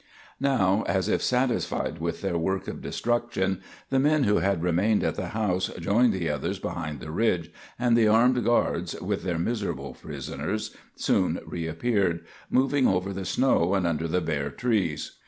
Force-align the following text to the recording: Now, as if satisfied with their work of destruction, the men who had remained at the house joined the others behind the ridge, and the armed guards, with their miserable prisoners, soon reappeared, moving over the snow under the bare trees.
Now, 0.39 0.83
as 0.87 1.07
if 1.07 1.21
satisfied 1.21 1.99
with 1.99 2.23
their 2.23 2.35
work 2.35 2.67
of 2.67 2.81
destruction, 2.81 3.61
the 3.91 3.99
men 3.99 4.23
who 4.23 4.37
had 4.37 4.63
remained 4.63 5.03
at 5.03 5.13
the 5.13 5.27
house 5.27 5.67
joined 5.79 6.11
the 6.11 6.27
others 6.27 6.57
behind 6.57 6.99
the 7.01 7.11
ridge, 7.11 7.51
and 7.77 7.95
the 7.95 8.07
armed 8.07 8.43
guards, 8.43 8.99
with 8.99 9.21
their 9.21 9.37
miserable 9.37 9.93
prisoners, 9.93 10.75
soon 10.95 11.39
reappeared, 11.45 12.25
moving 12.49 12.87
over 12.87 13.13
the 13.13 13.25
snow 13.25 13.75
under 13.75 14.07
the 14.07 14.21
bare 14.21 14.49
trees. 14.49 15.19